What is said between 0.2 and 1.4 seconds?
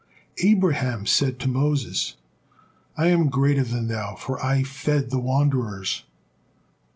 Abraham said